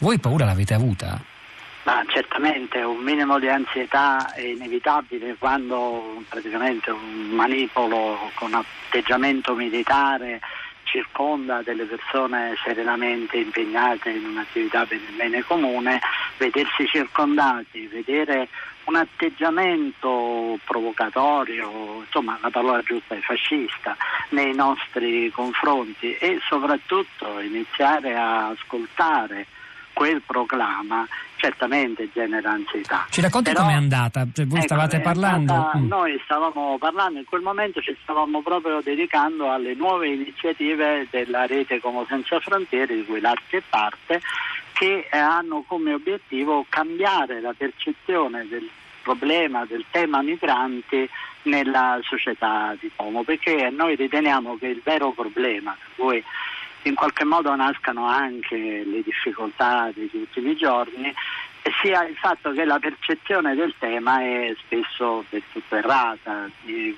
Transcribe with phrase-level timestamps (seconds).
[0.00, 1.20] Voi paura l'avete avuta?
[1.82, 10.40] Ma certamente un minimo di ansietà è inevitabile quando praticamente un manipolo con atteggiamento militare
[10.84, 16.00] circonda delle persone serenamente impegnate in un'attività per il bene comune,
[16.38, 18.48] vedersi circondati, vedere
[18.84, 23.94] un atteggiamento provocatorio, insomma la parola giusta è fascista,
[24.30, 29.46] nei nostri confronti e soprattutto iniziare a ascoltare
[30.00, 31.06] quel proclama
[31.36, 33.06] certamente genera ansietà.
[33.10, 34.26] Ci racconti com'è andata?
[34.32, 35.52] Cioè, voi ecco, stavate parlando?
[35.52, 35.88] Andata, mm.
[35.88, 41.80] Noi stavamo parlando, in quel momento ci stavamo proprio dedicando alle nuove iniziative della rete
[41.80, 44.22] Como Senza Frontiere, di cui l'arte è parte,
[44.72, 48.66] che hanno come obiettivo cambiare la percezione del
[49.02, 51.06] problema, del tema migranti
[51.42, 56.24] nella società di Como, perché noi riteniamo che il vero problema, per cui
[56.82, 61.12] in qualche modo nascano anche le difficoltà degli ultimi giorni,
[61.82, 66.48] sia il fatto che la percezione del tema è spesso del tutto errata.
[66.64, 66.96] si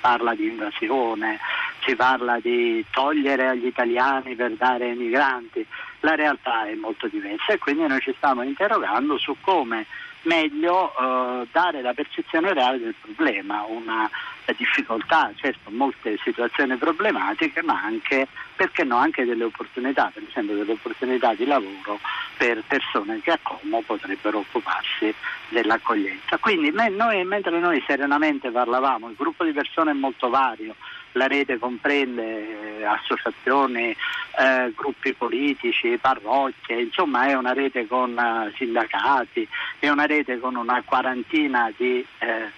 [0.00, 1.38] parla di invasione,
[1.84, 5.66] si parla di togliere agli italiani per dare ai migranti,
[6.00, 9.86] la realtà è molto diversa e quindi noi ci stiamo interrogando su come
[10.22, 14.10] meglio eh, dare la percezione reale del problema, una
[14.56, 20.72] difficoltà, certo molte situazioni problematiche, ma anche, perché no, anche delle opportunità, per esempio delle
[20.72, 22.00] opportunità di lavoro
[22.36, 25.14] per persone che a Como potrebbero occuparsi
[25.48, 26.38] dell'accoglienza.
[26.38, 30.74] Quindi noi, mentre noi serenamente parlavamo, il gruppo di persone è molto vario,
[31.12, 33.94] la rete comprende eh, associazioni,
[34.38, 39.46] eh, gruppi politici, parrocchie, insomma è una rete con uh, sindacati,
[39.80, 42.50] è una rete con una quarantina di eh,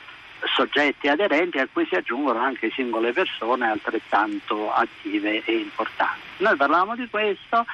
[0.54, 6.20] soggetti aderenti a cui si aggiungono anche singole persone altrettanto attive e importanti.
[6.38, 7.66] Noi parlavamo di questo,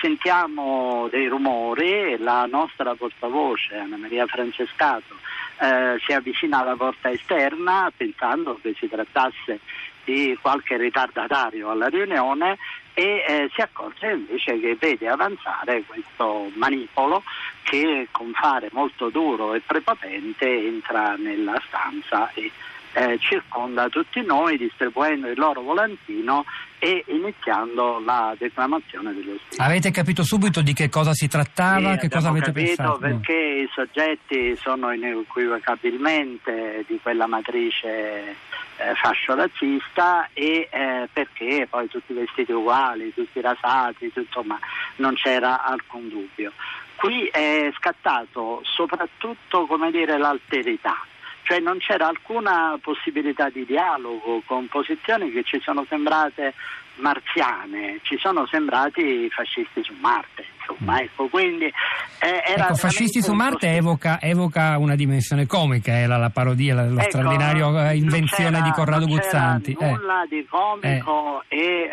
[0.00, 5.16] sentiamo dei rumori, la nostra portavoce Anna Maria Francescato
[5.60, 9.58] eh, si avvicina alla porta esterna pensando che si trattasse
[10.04, 12.58] di qualche ritardatario alla riunione
[12.94, 17.22] e eh, si accorge invece che vede avanzare questo manipolo
[17.64, 22.50] che con fare molto duro e prepotente entra nella stanza e
[22.94, 26.44] eh, circonda tutti noi distribuendo il loro volantino
[26.78, 29.62] e iniziando la declamazione dello stesso.
[29.62, 31.92] Avete capito subito di che cosa si trattava?
[31.94, 32.98] Sì, che cosa avete capito pensato?
[32.98, 38.36] perché i soggetti sono inequivocabilmente di quella matrice
[38.76, 44.58] eh, fascio razzista e eh, perché poi tutti vestiti uguali, tutti rasati, tutto, insomma
[44.96, 46.52] non c'era alcun dubbio.
[46.96, 51.04] Qui è scattato soprattutto dire, l'alterità,
[51.44, 56.54] cioè non c'era alcuna possibilità di dialogo con posizioni che ci sono sembrate
[56.96, 63.74] marziane, ci sono sembrati fascisti su Marte insomma, ecco, quindi eh, ecco, fascisti su Marte
[63.74, 68.70] evoca, evoca, una dimensione comica, era la parodia, la, la ecco, straordinaria eh, invenzione di
[68.70, 69.76] Corrado Guzzanti.
[69.78, 69.92] Non eh.
[69.92, 71.56] nulla di comico eh.
[71.58, 71.83] e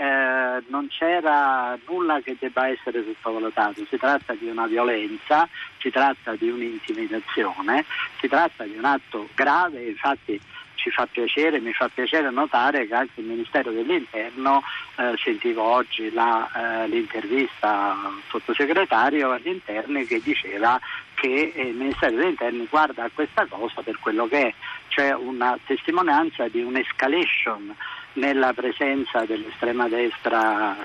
[0.67, 5.47] non c'era nulla che debba essere sottovalutato, si tratta di una violenza,
[5.79, 7.85] si tratta di un'intimidazione,
[8.19, 10.39] si tratta di un atto grave, infatti
[10.81, 14.63] ci fa piacere, mi fa piacere notare che anche il Ministero dell'Interno,
[14.95, 16.49] eh, sentivo oggi la,
[16.83, 20.79] eh, l'intervista al sottosegretario agli interni che diceva
[21.13, 24.53] che il Ministero dell'Interno guarda a questa cosa per quello che è,
[24.87, 27.75] cioè una testimonianza di un'escalation
[28.13, 30.75] nella presenza dell'estrema destra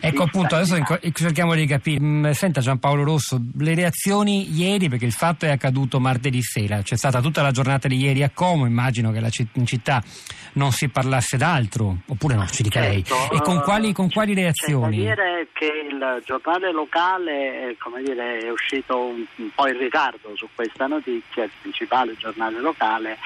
[0.00, 0.76] Ecco appunto, adesso
[1.12, 2.00] cerchiamo di capire.
[2.00, 6.96] Mm, senta Giampaolo Rosso, le reazioni ieri, perché il fatto è accaduto martedì sera, c'è
[6.96, 9.20] stata tutta la giornata di ieri a Como, immagino che
[9.52, 10.02] in città
[10.54, 13.38] non si parlasse d'altro, oppure no, ci dica certo, lei.
[13.38, 14.96] E con quali, con quali reazioni?
[14.96, 20.34] C'è da dire che il giornale locale dire, è uscito un, un, po' in ritardo
[20.34, 23.18] su questa notizia, il principale giornale locale,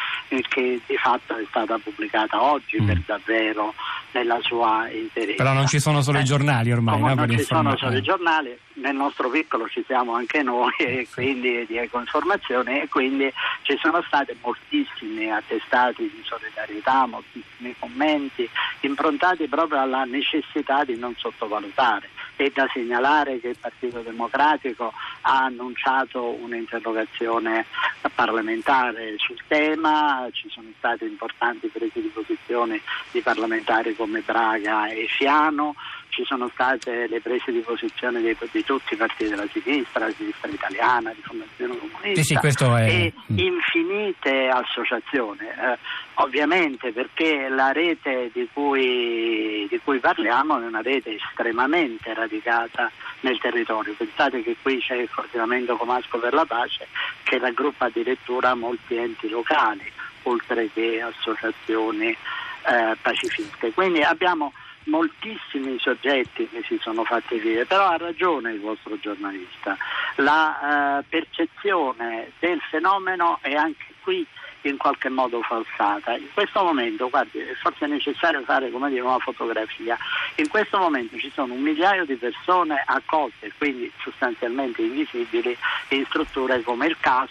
[0.48, 2.86] che di fatto è stata pubblicata oggi mm.
[2.86, 3.74] per davvero
[4.14, 5.42] nella sua interezza.
[5.42, 7.14] Però non ci sono solo eh, i giornali ormai, no?
[7.14, 11.66] Non ci sono solo i giornali, nel nostro piccolo ci siamo anche noi e quindi
[11.66, 13.30] di ecoinformazione e quindi
[13.62, 18.48] ci sono state moltissimi attestati di solidarietà, moltissimi commenti
[18.80, 22.08] improntati proprio alla necessità di non sottovalutare.
[22.36, 24.92] È da segnalare che il Partito Democratico
[25.26, 27.66] ha annunciato un'interrogazione
[28.14, 32.80] parlamentare sul tema, ci sono state importanti prese di posizione
[33.10, 35.74] di parlamentari come Braga e Fiano,
[36.10, 40.12] ci sono state le prese di posizione di, di tutti i partiti della sinistra, la
[40.12, 42.84] sinistra italiana, di Fondazione Comunista sì, sì, è...
[42.88, 45.40] e infinite associazioni.
[45.40, 45.78] Eh,
[46.14, 52.90] ovviamente perché la rete di cui, di cui, parliamo è una rete estremamente radicata
[53.24, 53.94] nel territorio.
[53.96, 56.86] Pensate che qui c'è il coordinamento Comasco per la Pace
[57.24, 59.90] che raggruppa addirittura molti enti locali,
[60.24, 63.72] oltre che associazioni eh, pacifiste.
[63.72, 64.52] Quindi abbiamo
[64.84, 69.76] moltissimi soggetti che si sono fatti vivere, però ha ragione il vostro giornalista,
[70.16, 74.26] la eh, percezione del fenomeno è anche qui
[74.68, 76.16] in qualche modo falsata.
[76.16, 79.96] In questo momento, guardi, è forse necessario fare come dire, una fotografia.
[80.36, 85.56] In questo momento ci sono un migliaio di persone accolte, quindi sostanzialmente invisibili,
[85.88, 87.28] in strutture come il CAS,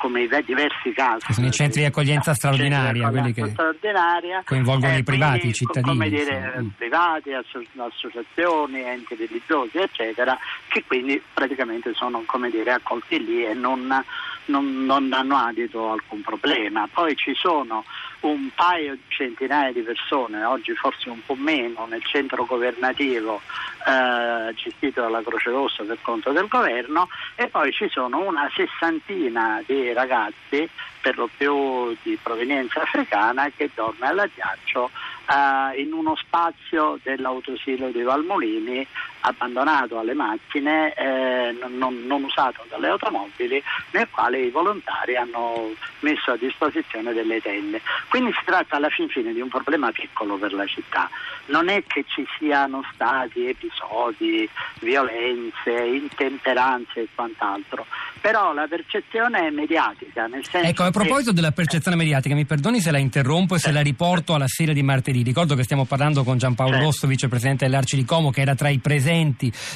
[0.00, 1.26] come i diversi casi.
[1.26, 5.52] Che sono i centri di accoglienza straordinaria, quelli che straordinaria, coinvolgono eh, i privati, i
[5.52, 5.92] cittadini.
[5.92, 6.70] Come dire, sì.
[6.76, 14.02] privati, associazioni, enti religiosi, eccetera, che quindi praticamente sono come dire, accolti lì e non,
[14.46, 16.88] non, non danno adito a alcun problema.
[16.92, 17.84] Poi ci sono
[18.20, 23.40] un paio di centinaia di persone, oggi forse un po' meno, nel centro governativo
[23.86, 29.62] eh, gestito dalla Croce Rossa per conto del governo e poi ci sono una sessantina
[29.64, 30.68] di ragazzi,
[31.00, 34.90] per lo più di provenienza africana, che dorme all'aghiaccio
[35.30, 38.86] eh, in uno spazio dell'autosilo di Valmolini
[39.20, 43.62] abbandonato alle macchine, eh, non, non, usato dalle automobili,
[43.92, 47.80] nel quale i volontari hanno messo a disposizione delle tende.
[48.08, 51.08] Quindi si tratta alla fin fine di un problema piccolo per la città.
[51.46, 54.48] Non è che ci siano stati episodi,
[54.80, 57.86] violenze, intemperanze e quant'altro,
[58.20, 60.28] però la percezione è mediatica.
[60.52, 61.36] ecco, a proposito che...
[61.36, 64.82] della percezione mediatica, mi perdoni se la interrompo e se la riporto alla sera di
[64.82, 65.22] martedì.
[65.22, 66.86] Ricordo che stiamo parlando con Giampaolo certo.
[66.86, 69.09] Rosso, vicepresidente dell'Arci di Como, che era tra i presenti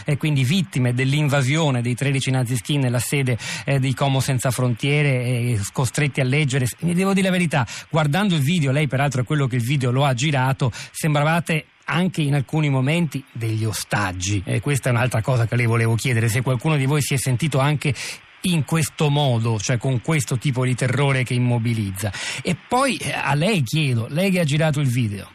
[0.04, 5.60] e quindi vittime dell'invasione dei 13 nazischini nella sede eh, di Como Senza Frontiere, e
[5.72, 6.66] costretti a leggere.
[6.81, 9.90] Mi devo dire la verità, guardando il video, lei peraltro è quello che il video
[9.90, 14.42] lo ha girato, sembravate anche in alcuni momenti degli ostaggi.
[14.44, 17.19] E questa è un'altra cosa che le volevo chiedere, se qualcuno di voi si è
[17.19, 17.94] sentito anche
[18.42, 22.12] in questo modo, cioè con questo tipo di terrore che immobilizza.
[22.42, 25.33] E poi eh, a lei chiedo, lei che ha girato il video.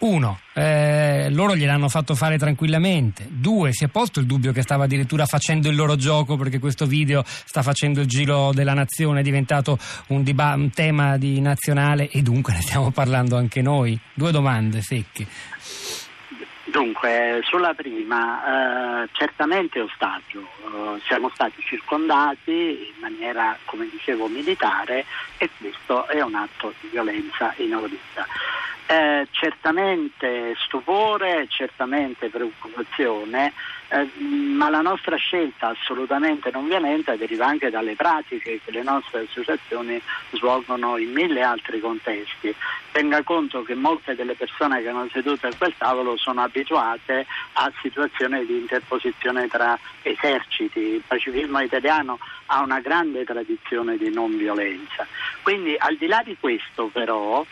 [0.00, 3.26] Uno, eh, loro gliel'hanno fatto fare tranquillamente.
[3.28, 6.86] Due, si è posto il dubbio che stava addirittura facendo il loro gioco perché questo
[6.86, 12.08] video sta facendo il giro della nazione, è diventato un, diba- un tema di nazionale
[12.08, 13.98] e dunque ne stiamo parlando anche noi.
[14.14, 15.26] Due domande secche.
[16.64, 22.52] Dunque, sulla prima, eh, certamente ostaggio, eh, siamo stati circondati
[22.94, 25.04] in maniera, come dicevo, militare
[25.36, 28.24] e questo è un atto di violenza inaudita.
[28.90, 33.52] Eh, certamente stupore, certamente preoccupazione,
[33.86, 39.26] eh, ma la nostra scelta assolutamente non violenta deriva anche dalle pratiche che le nostre
[39.28, 40.02] associazioni
[40.32, 42.52] svolgono in mille altri contesti.
[42.90, 47.70] Tenga conto che molte delle persone che erano sedute a quel tavolo sono abituate a
[47.80, 50.80] situazioni di interposizione tra eserciti.
[50.80, 55.06] Il pacifismo italiano ha una grande tradizione di non violenza.
[55.42, 57.46] Quindi al di là di questo però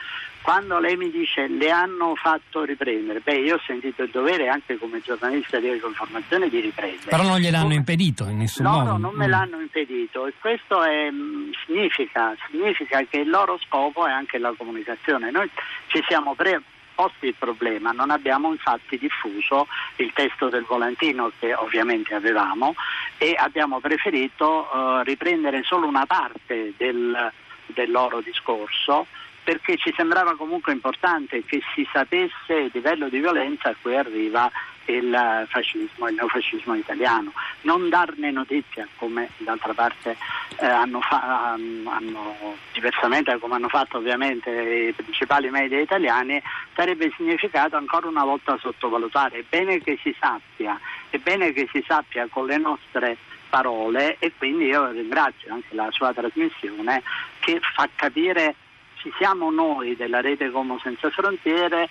[0.48, 4.78] quando lei mi dice le hanno fatto riprendere, beh io ho sentito il dovere anche
[4.78, 7.10] come giornalista di informazione di riprendere.
[7.10, 7.74] Però non gliel'hanno come...
[7.74, 8.90] impedito in nessun no, modo.
[8.92, 9.28] No, non me mm.
[9.28, 14.54] l'hanno impedito e questo è, mm, significa, significa, che il loro scopo è anche la
[14.56, 15.30] comunicazione.
[15.30, 15.50] Noi
[15.88, 16.62] ci siamo pre
[16.94, 19.66] posti il problema, non abbiamo infatti diffuso
[19.96, 22.74] il testo del volantino che ovviamente avevamo
[23.18, 27.30] e abbiamo preferito uh, riprendere solo una parte del,
[27.66, 29.06] del loro discorso
[29.48, 34.50] perché ci sembrava comunque importante che si sapesse il livello di violenza a cui arriva
[34.84, 40.18] il fascismo, il neofascismo italiano, non darne notizia come d'altra parte
[40.58, 46.42] eh, hanno, fa- hanno, diversamente da come hanno fatto ovviamente i principali media italiani,
[46.74, 49.38] sarebbe significato ancora una volta sottovalutare.
[49.38, 50.78] È bene che si sappia,
[51.08, 53.16] è bene che si sappia con le nostre
[53.48, 57.02] parole e quindi io ringrazio anche la sua trasmissione
[57.40, 58.54] che fa capire
[59.00, 61.88] ci siamo noi della rete Como Senza Frontiere,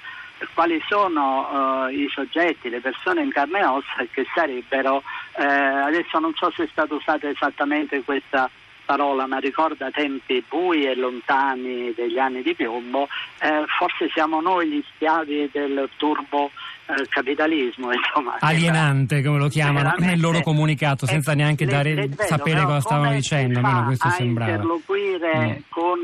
[0.54, 5.02] quali sono uh, i soggetti, le persone in carne e ossa che sarebbero,
[5.38, 8.50] eh, adesso non so se è stata usata esattamente questa
[8.86, 13.08] parola, ma ricorda tempi bui e lontani degli anni di piombo,
[13.42, 16.52] eh, forse siamo noi gli schiavi del turbo
[16.86, 17.92] eh, capitalismo.
[17.94, 22.80] Insomma, Alienante, come lo chiamano nel loro comunicato, senza neanche le, dare, le, sapere cosa
[22.80, 24.52] stavano dicendo, almeno questo sembrava.
[24.52, 25.62] interloquire mm.
[25.70, 26.00] con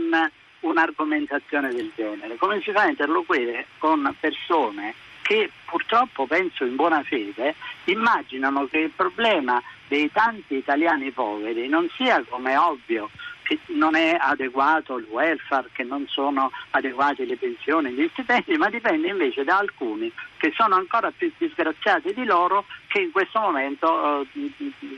[0.63, 2.35] un'argomentazione del genere?
[2.35, 7.55] Come si fa a interloquire con persone che purtroppo penso in buona fede
[7.85, 13.09] immaginano che il problema dei tanti italiani poveri non sia come ovvio
[13.43, 18.69] che non è adeguato il welfare, che non sono adeguate le pensioni, gli stipendi, ma
[18.69, 24.21] dipende invece da alcuni che sono ancora più disgraziati di loro che in questo momento
[24.21, 24.27] eh,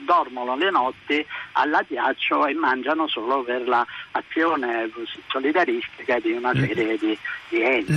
[0.04, 4.90] dormono le notti all'addiaccio e mangiano solo per l'azione
[5.28, 7.18] solidaristica di una serie di,
[7.50, 7.94] di enti.